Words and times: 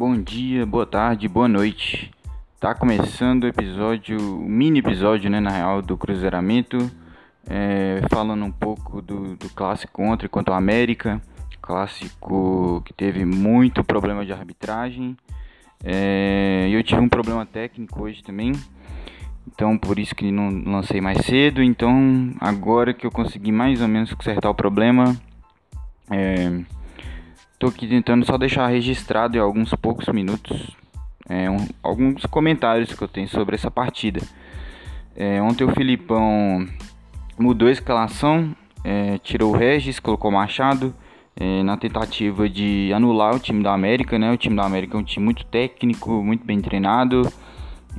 Bom 0.00 0.18
dia, 0.18 0.64
boa 0.64 0.86
tarde, 0.86 1.28
boa 1.28 1.46
noite. 1.46 2.10
Tá 2.58 2.74
começando 2.74 3.44
o 3.44 3.46
episódio, 3.46 4.18
mini 4.18 4.78
episódio, 4.78 5.28
né, 5.28 5.40
na 5.40 5.50
real, 5.50 5.82
do 5.82 5.94
Cruzeiramento, 5.94 6.90
é, 7.46 8.00
falando 8.10 8.42
um 8.42 8.50
pouco 8.50 9.02
do, 9.02 9.36
do 9.36 9.50
clássico 9.50 10.02
ontem 10.02 10.26
contra 10.26 10.54
o 10.54 10.56
América, 10.56 11.20
clássico 11.60 12.82
que 12.86 12.94
teve 12.94 13.26
muito 13.26 13.84
problema 13.84 14.24
de 14.24 14.32
arbitragem. 14.32 15.18
É, 15.84 16.66
eu 16.72 16.82
tive 16.82 17.02
um 17.02 17.08
problema 17.08 17.44
técnico 17.44 18.02
hoje 18.02 18.24
também, 18.24 18.52
então 19.46 19.76
por 19.76 19.98
isso 19.98 20.14
que 20.14 20.32
não 20.32 20.48
lancei 20.64 21.02
mais 21.02 21.18
cedo. 21.26 21.62
Então 21.62 22.32
agora 22.40 22.94
que 22.94 23.06
eu 23.06 23.10
consegui 23.10 23.52
mais 23.52 23.82
ou 23.82 23.88
menos 23.88 24.14
consertar 24.14 24.48
o 24.48 24.54
problema, 24.54 25.14
é, 26.10 26.58
Tô 27.60 27.66
aqui 27.66 27.86
tentando 27.86 28.24
só 28.24 28.38
deixar 28.38 28.68
registrado 28.68 29.36
em 29.36 29.40
alguns 29.40 29.74
poucos 29.74 30.08
minutos 30.08 30.74
é, 31.28 31.50
um, 31.50 31.68
alguns 31.82 32.24
comentários 32.24 32.94
que 32.94 33.02
eu 33.02 33.06
tenho 33.06 33.28
sobre 33.28 33.54
essa 33.54 33.70
partida. 33.70 34.22
É, 35.14 35.42
ontem 35.42 35.64
o 35.64 35.70
Filipão 35.74 36.66
mudou 37.38 37.68
a 37.68 37.70
escalação, 37.70 38.56
é, 38.82 39.18
tirou 39.18 39.52
o 39.52 39.56
Regis, 39.56 40.00
colocou 40.00 40.30
o 40.30 40.34
Machado 40.34 40.94
é, 41.36 41.62
na 41.62 41.76
tentativa 41.76 42.48
de 42.48 42.90
anular 42.94 43.36
o 43.36 43.38
time 43.38 43.62
da 43.62 43.74
América. 43.74 44.18
Né? 44.18 44.32
O 44.32 44.38
time 44.38 44.56
da 44.56 44.64
América 44.64 44.96
é 44.96 45.00
um 45.00 45.04
time 45.04 45.26
muito 45.26 45.44
técnico, 45.44 46.24
muito 46.24 46.46
bem 46.46 46.62
treinado 46.62 47.30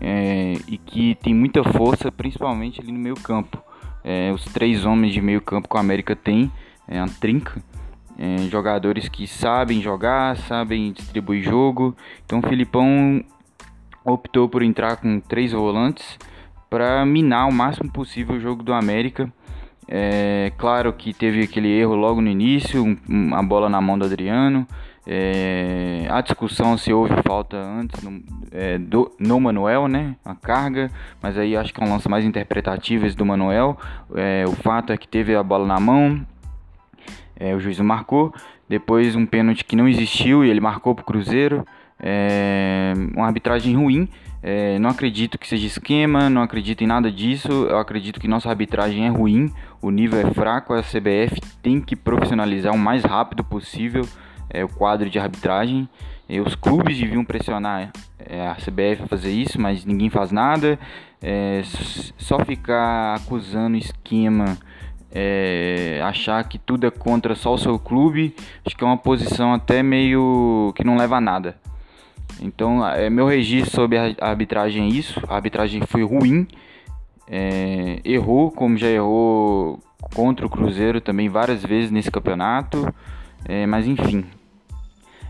é, 0.02 0.54
e 0.68 0.76
que 0.76 1.14
tem 1.22 1.36
muita 1.36 1.64
força, 1.64 2.12
principalmente 2.12 2.82
ali 2.82 2.92
no 2.92 2.98
meio 2.98 3.16
campo. 3.16 3.62
É, 4.04 4.32
os 4.34 4.44
três 4.46 4.88
homens 4.88 5.14
de 5.14 5.22
meio 5.22 5.40
campo 5.40 5.70
que 5.70 5.78
a 5.78 5.82
América 5.82 6.16
tem, 6.16 6.52
é 6.88 7.00
a 7.00 7.06
trinca 7.06 7.62
é, 8.22 8.38
jogadores 8.50 9.10
que 9.10 9.26
sabem 9.26 9.82
jogar, 9.82 10.38
sabem 10.38 10.92
distribuir 10.92 11.44
jogo. 11.44 11.96
Então 12.24 12.38
o 12.38 12.48
Filipão 12.48 13.24
optou 14.06 14.48
por 14.48 14.62
entrar 14.62 14.98
com 14.98 15.20
três 15.20 15.54
volantes 15.54 16.20
para 16.70 17.04
minar 17.04 17.50
o 17.50 17.52
máximo 17.52 17.92
possível 17.92 18.36
o 18.36 18.40
jogo 18.40 18.62
do 18.62 18.74
América. 18.74 19.34
É, 19.88 20.54
claro 20.56 20.94
que 20.94 21.14
teve 21.14 21.42
aquele 21.42 21.68
erro 21.68 21.96
logo 21.96 22.22
no 22.22 22.30
início, 22.30 22.96
um, 23.10 23.34
a 23.34 23.42
bola 23.42 23.68
na 23.68 23.82
mão 23.82 23.98
do 23.98 24.06
Adriano. 24.06 24.68
É, 25.06 26.06
a 26.12 26.22
discussão 26.22 26.78
se 26.78 26.94
houve 26.94 27.16
falta 27.26 27.58
antes 27.58 28.04
no, 28.04 28.22
é, 28.52 28.78
do, 28.78 29.12
no 29.20 29.40
Manuel, 29.40 29.88
né? 29.88 30.16
A 30.24 30.36
carga, 30.36 30.92
mas 31.20 31.40
aí 31.40 31.58
acho 31.58 31.74
que 31.74 31.84
é 31.84 31.86
um 31.86 31.90
lance 31.90 32.08
mais 32.08 32.24
interpretativo 32.24 33.08
esse 33.08 33.18
do 33.18 33.26
Manuel. 33.26 33.76
É, 34.14 34.46
o 34.48 34.52
fato 34.52 34.94
é 34.94 34.98
que 34.98 35.08
teve 35.08 35.36
a 35.36 35.42
bola 35.42 35.66
na 35.66 35.80
mão, 35.80 36.24
é, 37.42 37.56
o 37.56 37.60
juiz 37.60 37.80
não 37.80 37.86
marcou. 37.86 38.32
Depois 38.70 39.16
um 39.16 39.26
pênalti 39.26 39.66
que 39.66 39.76
não 39.76 39.88
existiu 39.88 40.46
e 40.46 40.50
ele 40.50 40.62
marcou 40.62 40.94
para 40.94 41.02
o 41.02 41.06
Cruzeiro. 41.06 41.66
É, 42.00 42.94
uma 43.16 43.26
arbitragem 43.26 43.76
ruim. 43.76 44.08
É, 44.44 44.78
não 44.80 44.90
acredito 44.90 45.38
que 45.38 45.48
seja 45.48 45.66
esquema, 45.66 46.30
não 46.30 46.44
acredito 46.44 46.84
em 46.84 46.88
nada 46.88 47.12
disso. 47.12 47.50
Eu 47.52 47.80
acredito 47.80 48.20
que 48.20 48.28
nossa 48.28 48.48
arbitragem 48.48 49.08
é 49.08 49.10
ruim, 49.10 49.52
o 49.82 49.90
nível 49.90 50.20
é 50.20 50.32
fraco. 50.32 50.74
A 50.74 50.84
CBF 50.84 51.42
tem 51.64 51.82
que 51.82 51.96
profissionalizar 51.96 52.74
o 52.74 52.78
mais 52.78 53.04
rápido 53.04 53.44
possível 53.44 54.08
é, 54.48 54.64
o 54.64 54.70
quadro 54.70 55.10
de 55.10 55.18
arbitragem. 55.18 55.90
E 56.30 56.40
os 56.40 56.54
clubes 56.54 56.98
deviam 56.98 57.26
pressionar 57.26 57.92
é, 58.20 58.48
a 58.48 58.56
CBF 58.56 59.04
a 59.04 59.08
fazer 59.08 59.32
isso, 59.32 59.60
mas 59.60 59.84
ninguém 59.84 60.10
faz 60.10 60.32
nada. 60.32 60.80
É, 61.22 61.62
só 62.18 62.44
ficar 62.46 63.16
acusando 63.16 63.76
esquema 63.78 64.58
é, 65.12 66.00
achar 66.04 66.44
que 66.48 66.58
tudo 66.58 66.88
é 66.88 66.92
contra 66.92 67.36
só 67.36 67.54
o 67.54 67.58
seu 67.58 67.78
clube, 67.78 68.34
acho 68.66 68.76
que 68.76 68.84
é 68.84 68.88
uma 68.88 68.98
posição 68.98 69.54
até 69.54 69.84
meio 69.84 70.74
que 70.76 70.84
não 70.84 70.96
leva 70.96 71.18
a 71.18 71.22
nada. 71.22 71.58
Então, 72.40 72.86
é, 72.88 73.10
meu 73.10 73.28
registro 73.28 73.72
sobre 73.72 73.98
a 73.98 74.16
arbitragem 74.20 74.86
é 74.86 74.88
isso. 74.88 75.22
A 75.28 75.36
arbitragem 75.36 75.82
foi 75.86 76.04
ruim, 76.04 76.48
é, 77.28 78.00
errou, 78.06 78.52
como 78.52 78.78
já 78.78 78.88
errou 78.88 79.80
contra 80.14 80.46
o 80.46 80.50
Cruzeiro 80.50 81.02
também 81.02 81.30
várias 81.30 81.64
vezes 81.64 81.92
nesse 81.92 82.10
campeonato. 82.10 82.94
É, 83.46 83.66
mas 83.66 83.86
enfim, 83.86 84.26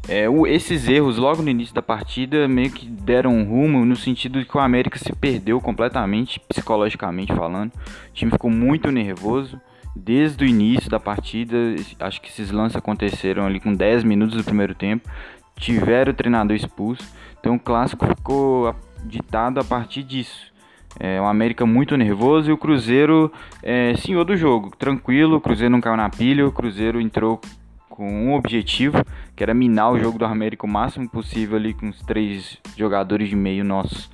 é, 0.07 0.29
o, 0.29 0.45
esses 0.45 0.87
erros 0.87 1.17
logo 1.17 1.41
no 1.41 1.49
início 1.49 1.73
da 1.73 1.81
partida 1.81 2.47
meio 2.47 2.71
que 2.71 2.85
deram 2.85 3.33
um 3.33 3.43
rumo 3.43 3.85
no 3.85 3.95
sentido 3.95 4.39
de 4.39 4.45
que 4.45 4.57
o 4.57 4.59
América 4.59 4.97
se 4.97 5.13
perdeu 5.13 5.59
completamente, 5.59 6.39
psicologicamente 6.39 7.33
falando. 7.33 7.71
O 7.71 8.13
time 8.13 8.31
ficou 8.31 8.49
muito 8.49 8.91
nervoso 8.91 9.59
desde 9.95 10.43
o 10.43 10.47
início 10.47 10.89
da 10.89 10.99
partida. 10.99 11.55
Acho 11.99 12.21
que 12.21 12.29
esses 12.29 12.51
lances 12.51 12.75
aconteceram 12.75 13.45
ali 13.45 13.59
com 13.59 13.73
10 13.73 14.03
minutos 14.03 14.37
do 14.37 14.43
primeiro 14.43 14.73
tempo. 14.73 15.09
Tiveram 15.55 16.11
o 16.11 16.15
treinador 16.15 16.55
expulso. 16.55 17.03
Então 17.39 17.55
o 17.55 17.59
clássico 17.59 18.05
ficou 18.05 18.75
ditado 19.03 19.59
a 19.59 19.63
partir 19.63 20.03
disso. 20.03 20.51
É, 20.99 21.21
o 21.21 21.25
América 21.25 21.65
muito 21.65 21.95
nervoso 21.95 22.49
e 22.49 22.53
o 22.53 22.57
Cruzeiro 22.57 23.31
é, 23.63 23.95
senhor 23.95 24.23
do 24.25 24.35
jogo, 24.35 24.71
tranquilo. 24.77 25.37
O 25.37 25.41
Cruzeiro 25.41 25.71
não 25.71 25.81
caiu 25.81 25.97
na 25.97 26.09
pilha. 26.09 26.45
O 26.45 26.51
Cruzeiro 26.51 26.99
entrou 26.99 27.39
com 27.89 28.07
um 28.07 28.33
objetivo, 28.33 29.03
que 29.35 29.43
era 29.43 29.53
minar 29.53 29.91
o 29.91 29.99
jogo 29.99 30.17
do 30.17 30.25
América 30.25 30.65
o 30.65 30.69
máximo 30.69 31.09
possível 31.09 31.57
ali 31.57 31.73
com 31.73 31.89
os 31.89 31.99
três 32.01 32.57
jogadores 32.77 33.29
de 33.29 33.35
meio 33.35 33.63
nossos. 33.63 34.09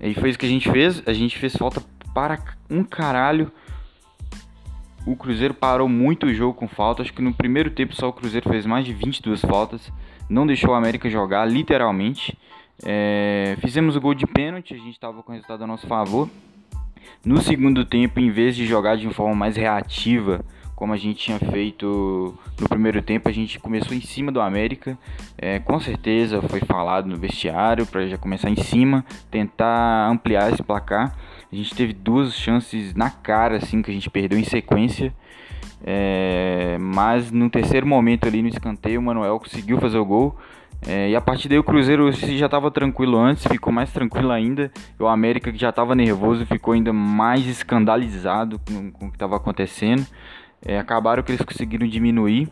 E 0.00 0.12
foi 0.14 0.30
isso 0.30 0.38
que 0.38 0.46
a 0.46 0.48
gente 0.48 0.70
fez. 0.70 1.02
A 1.06 1.12
gente 1.12 1.38
fez 1.38 1.56
falta 1.56 1.82
para 2.12 2.38
um 2.68 2.82
caralho 2.82 3.50
o 5.06 5.14
Cruzeiro 5.14 5.54
parou 5.54 5.88
muito 5.88 6.26
o 6.26 6.34
jogo 6.34 6.52
com 6.52 6.66
faltas. 6.66 7.06
Acho 7.06 7.14
que 7.14 7.22
no 7.22 7.32
primeiro 7.32 7.70
tempo 7.70 7.94
só 7.94 8.08
o 8.08 8.12
Cruzeiro 8.12 8.50
fez 8.50 8.66
mais 8.66 8.84
de 8.84 8.92
22 8.92 9.40
faltas. 9.40 9.92
Não 10.28 10.46
deixou 10.46 10.70
o 10.70 10.74
América 10.74 11.08
jogar, 11.08 11.46
literalmente. 11.46 12.36
É, 12.84 13.56
fizemos 13.60 13.94
o 13.96 14.00
gol 14.00 14.14
de 14.14 14.26
pênalti, 14.26 14.74
a 14.74 14.76
gente 14.76 14.90
estava 14.90 15.22
com 15.22 15.30
o 15.30 15.34
resultado 15.34 15.62
a 15.62 15.66
nosso 15.66 15.86
favor. 15.86 16.28
No 17.24 17.40
segundo 17.40 17.84
tempo, 17.84 18.18
em 18.20 18.30
vez 18.30 18.56
de 18.56 18.66
jogar 18.66 18.96
de 18.96 19.08
forma 19.10 19.34
mais 19.34 19.56
reativa, 19.56 20.44
como 20.74 20.92
a 20.92 20.96
gente 20.96 21.24
tinha 21.24 21.38
feito 21.38 22.36
no 22.60 22.68
primeiro 22.68 23.00
tempo, 23.00 23.28
a 23.28 23.32
gente 23.32 23.58
começou 23.58 23.96
em 23.96 24.00
cima 24.00 24.30
do 24.30 24.40
América. 24.40 24.98
É, 25.38 25.58
com 25.58 25.80
certeza 25.80 26.42
foi 26.42 26.60
falado 26.60 27.06
no 27.06 27.16
vestiário 27.16 27.86
para 27.86 28.06
já 28.06 28.18
começar 28.18 28.50
em 28.50 28.56
cima, 28.56 29.04
tentar 29.30 30.08
ampliar 30.10 30.52
esse 30.52 30.62
placar. 30.62 31.16
A 31.52 31.56
gente 31.56 31.74
teve 31.74 31.92
duas 31.92 32.34
chances 32.34 32.94
na 32.94 33.10
cara, 33.10 33.56
assim, 33.56 33.82
que 33.82 33.90
a 33.90 33.94
gente 33.94 34.10
perdeu 34.10 34.38
em 34.38 34.44
sequência. 34.44 35.14
É, 35.84 36.76
mas 36.80 37.30
no 37.30 37.48
terceiro 37.48 37.86
momento 37.86 38.26
ali 38.26 38.42
no 38.42 38.48
escanteio, 38.48 39.00
o 39.00 39.02
Manuel 39.02 39.38
conseguiu 39.38 39.78
fazer 39.78 39.98
o 39.98 40.04
gol. 40.04 40.36
É, 40.86 41.10
e 41.10 41.16
a 41.16 41.20
partir 41.20 41.48
daí 41.48 41.58
o 41.58 41.64
Cruzeiro 41.64 42.10
já 42.12 42.46
estava 42.46 42.70
tranquilo 42.70 43.18
antes, 43.18 43.46
ficou 43.46 43.72
mais 43.72 43.92
tranquilo 43.92 44.30
ainda. 44.30 44.70
O 44.98 45.06
América, 45.06 45.50
que 45.52 45.58
já 45.58 45.70
estava 45.70 45.94
nervoso, 45.94 46.44
ficou 46.46 46.74
ainda 46.74 46.92
mais 46.92 47.46
escandalizado 47.46 48.60
com, 48.66 48.90
com 48.90 49.06
o 49.06 49.08
que 49.08 49.16
estava 49.16 49.36
acontecendo. 49.36 50.06
É, 50.64 50.78
acabaram 50.78 51.22
que 51.22 51.32
eles 51.32 51.42
conseguiram 51.42 51.86
diminuir. 51.86 52.48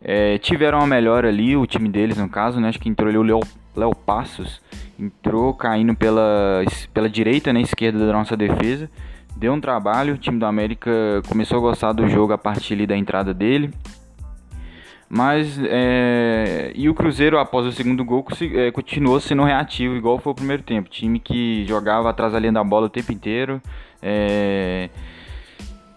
É, 0.00 0.38
tiveram 0.38 0.78
uma 0.78 0.86
melhora 0.86 1.28
ali, 1.28 1.56
o 1.56 1.66
time 1.66 1.88
deles 1.88 2.16
no 2.16 2.28
caso, 2.28 2.60
né? 2.60 2.68
Acho 2.68 2.78
que 2.78 2.88
entrou 2.88 3.08
ali 3.08 3.18
o 3.18 3.40
Léo 3.76 3.94
Passos, 3.94 4.60
entrou 4.98 5.54
caindo 5.54 5.94
pela, 5.94 6.64
pela 6.92 7.08
direita, 7.08 7.52
né? 7.52 7.60
Esquerda 7.60 8.06
da 8.06 8.12
nossa 8.12 8.36
defesa. 8.36 8.90
Deu 9.36 9.52
um 9.52 9.60
trabalho, 9.60 10.14
o 10.14 10.18
time 10.18 10.38
do 10.38 10.46
América 10.46 10.90
começou 11.28 11.58
a 11.58 11.60
gostar 11.60 11.92
do 11.92 12.08
jogo 12.08 12.32
a 12.32 12.38
partir 12.38 12.74
ali 12.74 12.86
da 12.86 12.96
entrada 12.96 13.32
dele. 13.32 13.70
Mas 15.08 15.58
é, 15.64 16.72
e 16.74 16.88
o 16.88 16.94
Cruzeiro 16.94 17.38
após 17.38 17.64
o 17.64 17.72
segundo 17.72 18.04
gol 18.04 18.26
é, 18.54 18.70
continuou 18.70 19.18
sendo 19.20 19.42
reativo 19.42 19.96
igual 19.96 20.18
foi 20.18 20.32
o 20.32 20.34
primeiro 20.34 20.62
tempo, 20.62 20.90
time 20.90 21.18
que 21.18 21.64
jogava 21.66 22.10
atrás 22.10 22.34
da 22.34 22.38
linha 22.38 22.52
da 22.52 22.62
bola 22.62 22.86
o 22.86 22.90
tempo 22.90 23.10
inteiro, 23.10 23.62
é, 24.02 24.90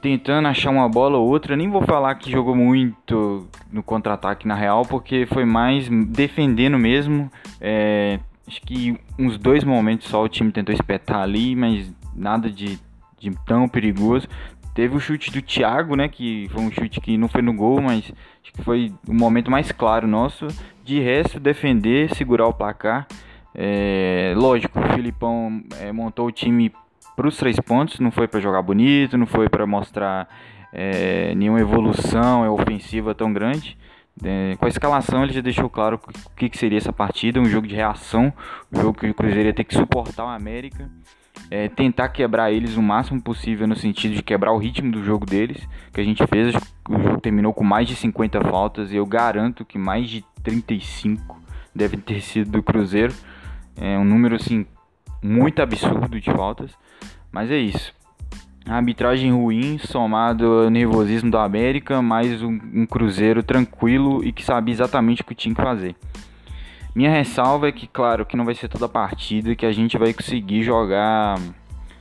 tentando 0.02 0.48
achar 0.48 0.70
uma 0.70 0.88
bola 0.88 1.18
ou 1.18 1.28
outra. 1.28 1.58
Nem 1.58 1.70
vou 1.70 1.82
falar 1.82 2.16
que 2.16 2.32
jogou 2.32 2.56
muito 2.56 3.48
no 3.70 3.84
contra-ataque 3.84 4.48
na 4.48 4.56
real, 4.56 4.86
porque 4.86 5.26
foi 5.26 5.44
mais 5.44 5.90
defendendo 5.90 6.80
mesmo. 6.80 7.30
Acho 8.48 8.62
que 8.62 8.98
uns 9.18 9.38
dois 9.38 9.64
momentos 9.64 10.08
só 10.08 10.24
o 10.24 10.30
time 10.30 10.52
tentou 10.52 10.74
espetar 10.74 11.22
ali, 11.22 11.56
mas 11.56 11.92
nada 12.16 12.50
de, 12.50 12.80
de 13.20 13.32
tão 13.46 13.68
perigoso. 13.68 14.28
Teve 14.74 14.96
o 14.96 15.00
chute 15.00 15.32
do 15.32 15.42
Thiago, 15.42 15.96
né? 15.96 16.08
Que 16.08 16.48
foi 16.52 16.64
um 16.64 16.72
chute 16.72 17.02
que 17.02 17.18
não 17.18 17.28
foi 17.28 17.42
no 17.42 17.54
gol, 17.54 17.82
mas 17.82 18.12
acho 18.42 18.54
que 18.54 18.64
foi 18.64 18.94
o 19.08 19.14
momento 19.14 19.52
mais 19.52 19.72
claro 19.72 20.08
nosso. 20.08 20.48
De 20.84 21.00
resto, 21.00 21.40
defender, 21.40 22.14
segurar 22.16 22.48
o 22.48 22.54
placar. 22.54 23.08
É, 23.54 24.34
lógico, 24.36 24.80
o 24.80 24.94
Filipão 24.94 25.62
é, 25.80 25.92
montou 25.92 26.28
o 26.28 26.32
time 26.32 26.72
para 27.16 27.28
os 27.28 27.38
três 27.38 27.60
pontos, 27.60 28.00
não 28.00 28.12
foi 28.12 28.28
para 28.28 28.40
jogar 28.40 28.62
bonito, 28.62 29.18
não 29.18 29.28
foi 29.28 29.50
para 29.50 29.68
mostrar 29.68 30.28
é, 30.72 31.36
nenhuma 31.36 31.60
evolução 31.60 32.46
é 32.46 32.50
ofensiva 32.50 33.14
tão 33.14 33.32
grande. 33.34 33.78
É, 34.24 34.56
com 34.58 34.66
a 34.66 34.70
escalação 34.70 35.24
ele 35.24 35.34
já 35.34 35.42
deixou 35.42 35.70
claro 35.70 36.00
o 36.06 36.36
que, 36.36 36.50
que, 36.50 36.58
seria 36.58 36.78
essa 36.78 36.94
partida, 36.94 37.40
um 37.40 37.46
jogo 37.46 37.66
de 37.66 37.76
reação, 37.76 38.32
um 38.72 38.82
jogo 38.82 39.00
que 39.00 39.10
o 39.10 39.14
Cruzeiro 39.14 39.48
ia 39.50 39.54
ter 39.54 39.64
que 39.64 39.74
suportar 39.74 40.26
o 40.26 40.28
América, 40.28 40.90
é, 41.50 41.68
tentar 41.70 42.10
quebrar 42.10 42.52
eles 42.52 42.78
o 42.78 42.82
máximo 42.82 43.22
possível 43.22 43.68
no 43.68 43.76
sentido 43.76 44.14
de 44.14 44.22
quebrar 44.22 44.52
o 44.52 44.58
ritmo 44.58 44.92
do 44.92 45.04
jogo 45.04 45.26
deles, 45.26 45.68
que 45.92 46.02
a 46.02 46.04
gente 46.04 46.26
fez, 46.28 46.56
o 46.90 47.00
jogo 47.02 47.22
terminou 47.22 47.54
com 47.54 47.64
mais 47.64 47.88
de 47.88 47.96
50 47.96 48.42
faltas 48.42 48.92
e 48.92 48.96
eu 48.96 49.06
garanto 49.06 49.66
que 49.66 49.78
mais 49.78 50.10
de 50.10 50.24
35 50.44 51.42
deve 51.74 51.98
ter 51.98 52.22
sido 52.22 52.52
do 52.52 52.64
Cruzeiro. 52.64 53.14
É 53.76 53.98
um 53.98 54.04
número 54.04 54.36
assim 54.36 54.66
muito 55.22 55.62
absurdo 55.62 56.20
de 56.20 56.32
faltas. 56.32 56.72
Mas 57.32 57.50
é 57.50 57.58
isso. 57.58 57.94
Arbitragem 58.72 59.34
ruim, 59.34 59.78
somado 59.80 60.46
ao 60.46 60.70
nervosismo 60.70 61.30
do 61.30 61.38
América, 61.38 62.02
mais 62.02 62.42
um, 62.42 62.58
um, 62.74 62.86
Cruzeiro 62.86 63.44
tranquilo 63.44 64.24
e 64.24 64.32
que 64.32 64.42
sabia 64.46 64.72
exatamente 64.72 65.22
o 65.22 65.26
que 65.26 65.36
tinha 65.36 65.54
que 65.54 65.62
fazer. 65.62 65.94
Minha 66.96 67.12
ressalva 67.12 67.68
é 67.68 67.72
que, 67.74 67.86
claro, 67.86 68.26
que 68.26 68.38
não 68.38 68.46
vai 68.46 68.56
ser 68.56 68.70
toda 68.70 68.86
a 68.86 68.90
partida 68.90 69.54
que 69.56 69.66
a 69.66 69.74
gente 69.74 69.98
vai 69.98 70.14
conseguir 70.14 70.64
jogar 70.64 71.38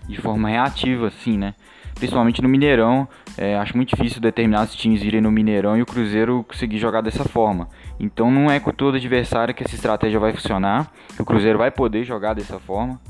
de 0.07 0.21
forma 0.21 0.49
reativa, 0.49 1.09
assim, 1.09 1.37
né? 1.37 1.55
Principalmente 1.97 2.41
no 2.41 2.49
Mineirão, 2.49 3.09
é, 3.37 3.57
acho 3.59 3.77
muito 3.77 3.97
difícil 3.97 4.21
determinados 4.21 4.77
times 4.77 5.03
irem 5.03 5.21
no 5.21 5.33
Mineirão 5.33 5.77
e 5.77 5.83
o 5.83 5.87
Cruzeiro 5.87 6.45
conseguir 6.45 6.79
jogar 6.79 7.01
dessa 7.01 7.25
forma. 7.25 7.69
Então 7.99 8.31
não 8.31 8.49
é 8.49 8.61
com 8.61 8.71
todo 8.71 8.95
adversário 8.95 9.53
que 9.53 9.65
essa 9.65 9.75
estratégia 9.75 10.21
vai 10.21 10.33
funcionar. 10.33 10.89
O 11.19 11.25
Cruzeiro 11.25 11.59
vai 11.59 11.73
poder 11.73 12.05
jogar 12.05 12.35
dessa 12.35 12.61
forma. 12.61 13.01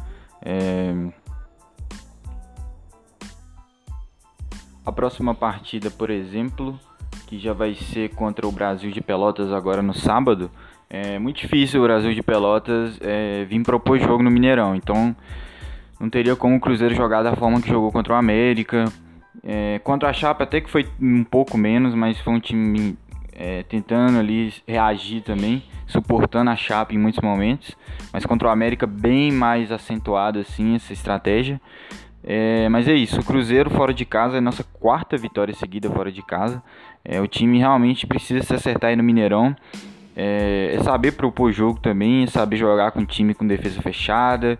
É... 0.40 0.94
A 4.84 4.90
próxima 4.90 5.34
partida, 5.34 5.90
por 5.90 6.10
exemplo, 6.10 6.78
que 7.26 7.38
já 7.38 7.52
vai 7.52 7.74
ser 7.74 8.10
contra 8.14 8.46
o 8.46 8.52
Brasil 8.52 8.90
de 8.90 9.00
Pelotas 9.00 9.52
agora 9.52 9.82
no 9.82 9.92
sábado, 9.92 10.50
é 10.88 11.18
muito 11.18 11.40
difícil 11.40 11.80
o 11.80 11.84
Brasil 11.84 12.12
de 12.12 12.22
Pelotas 12.22 12.98
é, 13.00 13.44
vir 13.44 13.62
propor 13.62 13.98
jogo 14.00 14.22
no 14.22 14.30
Mineirão. 14.30 14.74
Então 14.74 15.14
não 16.00 16.08
teria 16.08 16.34
como 16.34 16.56
o 16.56 16.60
Cruzeiro 16.60 16.94
jogar 16.94 17.22
da 17.22 17.36
forma 17.36 17.60
que 17.60 17.68
jogou 17.68 17.92
contra 17.92 18.14
o 18.14 18.16
América. 18.16 18.86
É, 19.44 19.78
contra 19.84 20.08
a 20.08 20.12
Chapa 20.12 20.44
até 20.44 20.60
que 20.60 20.70
foi 20.70 20.88
um 21.00 21.22
pouco 21.22 21.56
menos, 21.56 21.94
mas 21.94 22.18
foi 22.18 22.32
um 22.32 22.40
time 22.40 22.98
é, 23.32 23.62
tentando 23.62 24.18
ali 24.18 24.52
reagir 24.66 25.22
também, 25.22 25.62
suportando 25.86 26.50
a 26.50 26.56
Chapa 26.56 26.94
em 26.94 26.98
muitos 26.98 27.20
momentos. 27.20 27.76
Mas 28.12 28.26
contra 28.26 28.48
o 28.48 28.50
América 28.50 28.86
bem 28.86 29.30
mais 29.30 29.70
acentuado 29.70 30.38
assim 30.38 30.74
essa 30.74 30.92
estratégia. 30.92 31.60
É, 32.22 32.68
mas 32.68 32.86
é 32.86 32.94
isso, 32.94 33.20
o 33.20 33.24
Cruzeiro 33.24 33.70
fora 33.70 33.94
de 33.94 34.04
casa 34.04 34.36
é 34.36 34.40
nossa 34.40 34.62
quarta 34.62 35.16
vitória 35.16 35.54
seguida 35.54 35.90
fora 35.90 36.12
de 36.12 36.22
casa. 36.22 36.62
É, 37.04 37.20
o 37.20 37.26
time 37.26 37.58
realmente 37.58 38.06
precisa 38.06 38.44
se 38.44 38.54
acertar 38.54 38.90
aí 38.90 38.96
no 38.96 39.02
Mineirão. 39.02 39.56
É, 40.14 40.74
é 40.74 40.82
saber 40.82 41.12
propor 41.12 41.52
jogo 41.52 41.80
também, 41.80 42.24
é 42.24 42.26
saber 42.26 42.56
jogar 42.56 42.90
com 42.92 43.04
time 43.06 43.32
com 43.32 43.46
defesa 43.46 43.80
fechada. 43.80 44.58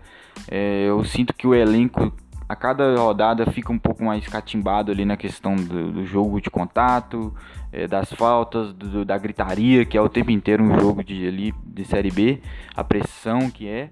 É, 0.49 0.85
eu 0.87 1.03
sinto 1.03 1.33
que 1.33 1.45
o 1.45 1.53
elenco 1.53 2.11
a 2.51 2.55
cada 2.55 2.97
rodada 2.97 3.49
fica 3.49 3.71
um 3.71 3.79
pouco 3.79 4.03
mais 4.03 4.27
catimbado 4.27 4.91
ali 4.91 5.05
na 5.05 5.15
questão 5.15 5.55
do, 5.55 5.89
do 5.89 6.05
jogo 6.05 6.41
de 6.41 6.49
contato, 6.49 7.33
é, 7.71 7.87
das 7.87 8.11
faltas, 8.11 8.73
do, 8.73 9.05
da 9.05 9.17
gritaria, 9.17 9.85
que 9.85 9.97
é 9.97 10.01
o 10.01 10.09
tempo 10.09 10.31
inteiro 10.31 10.61
um 10.61 10.77
jogo 10.77 11.01
de, 11.01 11.25
ali, 11.25 11.53
de 11.63 11.85
Série 11.85 12.11
B, 12.11 12.41
a 12.75 12.83
pressão 12.83 13.49
que 13.49 13.69
é. 13.69 13.91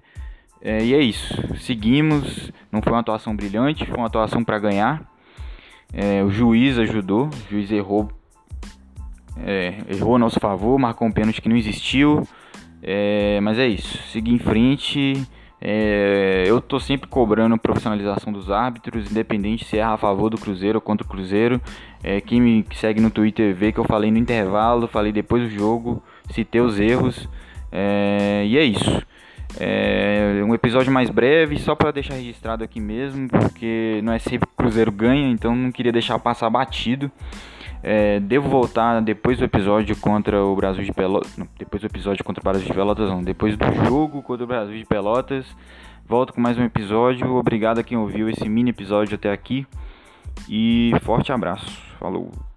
É. 0.62 0.84
E 0.84 0.94
é 0.94 1.00
isso. 1.00 1.56
Seguimos. 1.58 2.50
Não 2.70 2.80
foi 2.80 2.92
uma 2.92 3.00
atuação 3.00 3.34
brilhante, 3.34 3.86
foi 3.86 3.96
uma 3.96 4.06
atuação 4.06 4.44
para 4.44 4.58
ganhar. 4.58 5.02
É, 5.92 6.22
o 6.22 6.30
juiz 6.30 6.78
ajudou, 6.78 7.28
o 7.28 7.50
juiz 7.50 7.70
errou 7.72 8.08
é, 9.44 9.78
errou 9.88 10.16
a 10.16 10.18
nosso 10.18 10.38
favor, 10.38 10.78
marcou 10.78 11.08
um 11.08 11.12
pênalti 11.12 11.40
que 11.40 11.48
não 11.48 11.56
existiu. 11.56 12.26
É, 12.82 13.38
mas 13.40 13.58
é 13.58 13.66
isso, 13.66 13.98
seguir 14.08 14.32
em 14.32 14.38
frente. 14.38 15.26
É, 15.62 16.44
eu 16.46 16.58
tô 16.60 16.80
sempre 16.80 17.06
cobrando 17.08 17.58
profissionalização 17.58 18.32
dos 18.32 18.50
árbitros, 18.50 19.10
independente 19.10 19.66
se 19.66 19.76
é 19.76 19.82
a 19.82 19.96
favor 19.98 20.30
do 20.30 20.38
Cruzeiro 20.38 20.78
ou 20.78 20.80
contra 20.80 21.06
o 21.06 21.10
Cruzeiro. 21.10 21.60
É, 22.02 22.20
quem 22.20 22.40
me 22.40 22.66
segue 22.74 23.00
no 23.00 23.10
Twitter 23.10 23.54
vê 23.54 23.70
que 23.70 23.78
eu 23.78 23.84
falei 23.84 24.10
no 24.10 24.18
intervalo, 24.18 24.88
falei 24.88 25.12
depois 25.12 25.42
do 25.42 25.50
jogo, 25.50 26.02
citei 26.30 26.60
os 26.60 26.80
erros. 26.80 27.28
É, 27.70 28.44
e 28.46 28.56
é 28.56 28.64
isso. 28.64 29.06
Um 30.44 30.54
episódio 30.54 30.92
mais 30.92 31.10
breve, 31.10 31.58
só 31.58 31.74
para 31.74 31.90
deixar 31.90 32.14
registrado 32.14 32.64
aqui 32.64 32.80
mesmo, 32.80 33.28
porque 33.28 34.00
não 34.02 34.12
é 34.12 34.18
sempre 34.18 34.46
que 34.46 34.52
o 34.52 34.56
Cruzeiro 34.56 34.92
ganha, 34.92 35.28
então 35.28 35.54
não 35.54 35.70
queria 35.70 35.92
deixar 35.92 36.18
passar 36.18 36.48
batido. 36.50 37.10
É, 37.82 38.20
devo 38.20 38.48
voltar 38.48 39.00
depois 39.00 39.38
do 39.38 39.44
episódio 39.44 39.96
contra 39.96 40.42
o 40.42 40.54
Brasil 40.54 40.84
de 40.84 40.92
Pelotas. 40.92 41.36
Não, 41.36 41.48
depois 41.58 41.80
do 41.80 41.86
episódio 41.86 42.24
contra 42.24 42.40
o 42.40 42.44
Brasil 42.44 42.66
de 42.66 42.74
Pelotas, 42.74 43.08
não. 43.08 43.22
Depois 43.22 43.56
do 43.56 43.84
jogo 43.86 44.22
contra 44.22 44.44
o 44.44 44.46
Brasil 44.46 44.76
de 44.76 44.84
Pelotas. 44.84 45.46
Volto 46.06 46.32
com 46.32 46.40
mais 46.40 46.58
um 46.58 46.64
episódio. 46.64 47.34
Obrigado 47.36 47.78
a 47.78 47.82
quem 47.82 47.96
ouviu 47.96 48.28
esse 48.28 48.48
mini 48.48 48.70
episódio 48.70 49.14
até 49.14 49.32
aqui. 49.32 49.66
E 50.48 50.92
forte 51.02 51.32
abraço. 51.32 51.80
Falou. 51.98 52.49